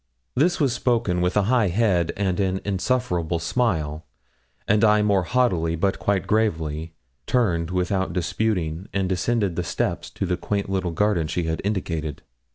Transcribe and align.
This 0.33 0.59
was 0.59 0.73
spoken 0.73 1.21
with 1.21 1.37
a 1.37 1.43
high 1.43 1.67
head 1.67 2.11
and 2.17 2.39
an 2.39 2.59
insufferable 2.65 3.37
smile; 3.37 4.03
and 4.67 4.83
I 4.83 5.03
more 5.03 5.21
haughtily, 5.21 5.75
but 5.75 5.99
quite 5.99 6.25
gravely, 6.25 6.95
turned 7.27 7.69
without 7.69 8.11
disputing, 8.11 8.87
and 8.93 9.07
descended 9.07 9.55
the 9.55 9.63
steps 9.63 10.09
to 10.09 10.25
the 10.25 10.37
quaint 10.37 10.71
little 10.71 10.89
garden 10.89 11.27
she 11.27 11.43
had 11.43 11.61
indicated. 11.63 12.23